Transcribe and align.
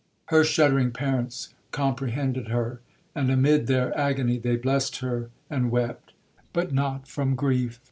Her 0.29 0.43
shuddering 0.43 0.93
parents 0.93 1.53
comprehended 1.69 2.47
her,—and 2.47 3.29
amid 3.29 3.67
their 3.67 3.95
agony 3.95 4.39
they 4.39 4.55
blessed 4.55 4.97
her 5.01 5.29
and 5.47 5.69
wept,—but 5.69 6.73
not 6.73 7.07
from 7.07 7.35
grief. 7.35 7.79